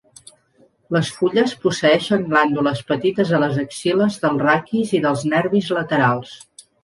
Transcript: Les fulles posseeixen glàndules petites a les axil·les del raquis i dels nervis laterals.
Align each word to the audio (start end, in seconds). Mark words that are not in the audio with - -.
Les 0.95 1.09
fulles 1.17 1.51
posseeixen 1.65 2.23
glàndules 2.31 2.81
petites 2.93 3.33
a 3.35 3.41
les 3.45 3.61
axil·les 3.65 4.17
del 4.25 4.41
raquis 4.47 4.95
i 5.01 5.05
dels 5.07 5.27
nervis 5.35 5.69
laterals. 5.81 6.35